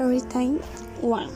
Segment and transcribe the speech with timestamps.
[0.00, 0.58] Story Time
[1.02, 1.28] One.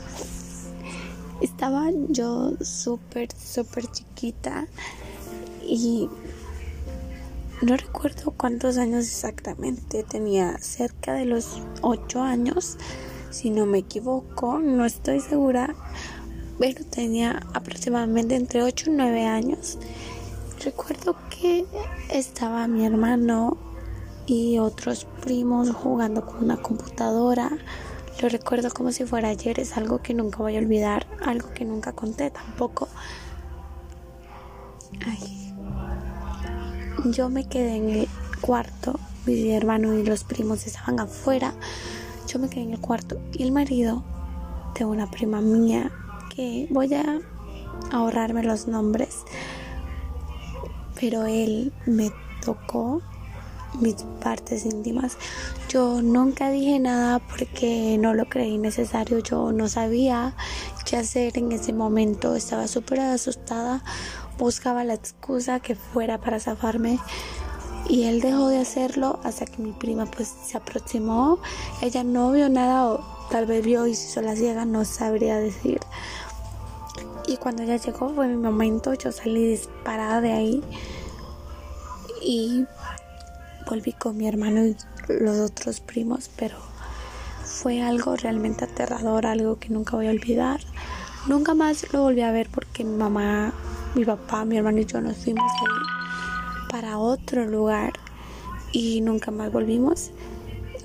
[1.39, 4.65] Estaba yo súper, súper chiquita
[5.61, 6.09] y
[7.61, 10.01] no recuerdo cuántos años exactamente.
[10.01, 12.77] Tenía cerca de los 8 años,
[13.29, 15.75] si no me equivoco, no estoy segura,
[16.57, 19.77] pero tenía aproximadamente entre 8 y 9 años.
[20.63, 21.67] Recuerdo que
[22.09, 23.57] estaba mi hermano
[24.25, 27.51] y otros primos jugando con una computadora.
[28.21, 31.65] Lo recuerdo como si fuera ayer, es algo que nunca voy a olvidar, algo que
[31.65, 32.87] nunca conté tampoco.
[35.05, 35.53] Ay.
[37.11, 38.07] Yo me quedé en el
[38.41, 41.53] cuarto, mi hermano y los primos estaban afuera.
[42.27, 44.03] Yo me quedé en el cuarto y el marido
[44.79, 45.91] de una prima mía
[46.33, 47.19] que voy a
[47.91, 49.23] ahorrarme los nombres,
[50.99, 52.11] pero él me
[52.43, 53.01] tocó
[53.79, 55.17] mis partes íntimas.
[55.69, 59.19] Yo nunca dije nada porque no lo creí necesario.
[59.19, 60.35] Yo no sabía
[60.85, 62.35] qué hacer en ese momento.
[62.35, 63.83] Estaba súper asustada.
[64.37, 66.99] Buscaba la excusa que fuera para zafarme.
[67.87, 71.39] Y él dejó de hacerlo hasta que mi prima pues se aproximó.
[71.81, 75.37] Ella no vio nada o tal vez vio y se hizo la ciega, no sabría
[75.37, 75.79] decir.
[77.27, 80.63] Y cuando ella llegó fue mi momento, yo salí disparada de ahí.
[82.21, 82.65] Y
[83.75, 84.77] volví con mi hermano y
[85.09, 86.55] los otros primos, pero
[87.43, 90.61] fue algo realmente aterrador, algo que nunca voy a olvidar.
[91.27, 93.53] Nunca más lo volví a ver porque mi mamá,
[93.93, 95.51] mi papá, mi hermano y yo nos fuimos
[96.71, 97.91] para otro lugar
[98.71, 100.11] y nunca más volvimos.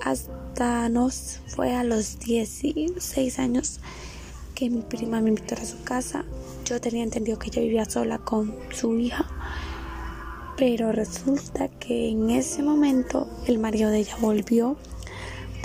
[0.03, 3.79] Hasta nos fue a los 16 años
[4.53, 6.25] que mi prima me invitó a su casa.
[6.65, 9.25] Yo tenía entendido que ella vivía sola con su hija
[10.61, 14.77] pero resulta que en ese momento el marido de ella volvió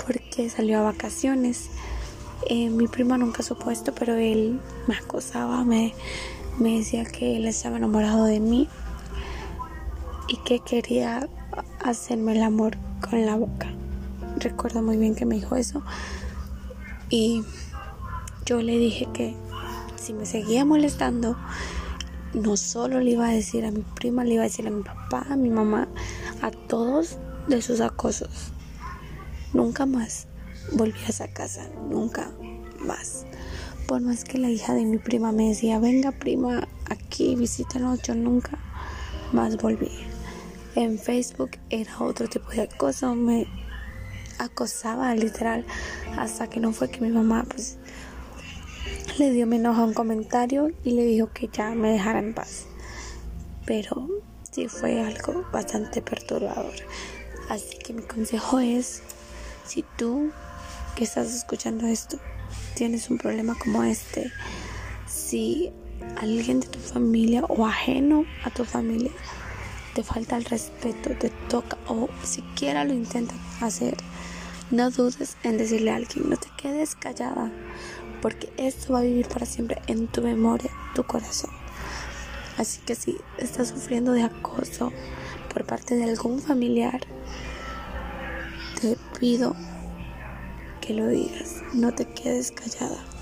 [0.03, 1.69] porque salió a vacaciones.
[2.49, 5.93] Eh, mi prima nunca supo esto, pero él me acosaba, me,
[6.57, 8.67] me decía que él estaba enamorado de mí
[10.29, 11.29] y que quería
[11.79, 12.75] hacerme el amor
[13.07, 13.71] con la boca.
[14.37, 15.83] Recuerdo muy bien que me dijo eso.
[17.11, 17.43] Y
[18.47, 19.35] yo le dije que
[19.95, 21.37] si me seguía molestando,
[22.33, 24.83] no solo le iba a decir a mi prima, le iba a decir a mi
[24.83, 25.87] papá, a mi mamá,
[26.41, 27.17] a todos
[27.47, 28.51] de sus acosos.
[29.53, 30.27] Nunca más
[30.73, 32.31] volví a esa casa, nunca
[32.79, 33.25] más.
[33.87, 38.15] Por más que la hija de mi prima me decía, venga prima, aquí visítanos, yo
[38.15, 38.57] nunca
[39.31, 39.91] más volví.
[40.75, 43.47] En Facebook era otro tipo de acoso, me
[44.39, 45.65] acosaba literal,
[46.17, 47.77] hasta que no fue que mi mamá pues
[49.19, 52.65] le dio menos a un comentario y le dijo que ya me dejara en paz.
[53.65, 54.07] Pero
[54.51, 56.73] sí fue algo bastante perturbador.
[57.49, 59.01] Así que mi consejo es,
[59.65, 60.31] si tú
[60.95, 62.19] que estás escuchando esto
[62.75, 64.31] tienes un problema como este,
[65.07, 65.71] si
[66.17, 69.11] alguien de tu familia o ajeno a tu familia
[69.93, 73.95] te falta el respeto, te toca o siquiera lo intenta hacer,
[74.71, 77.51] no dudes en decirle a alguien, no te quedes callada,
[78.21, 81.51] porque esto va a vivir para siempre en tu memoria, tu corazón.
[82.57, 84.91] Así que si estás sufriendo de acoso
[85.53, 87.01] por parte de algún familiar,
[88.81, 89.55] te pido
[90.81, 93.16] que lo digas, no te quedes callada.